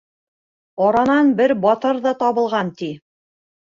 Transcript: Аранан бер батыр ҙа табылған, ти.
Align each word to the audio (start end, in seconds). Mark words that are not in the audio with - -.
Аранан 0.85 1.29
бер 1.41 1.53
батыр 1.67 2.03
ҙа 2.07 2.15
табылған, 2.25 2.73
ти. 2.81 2.89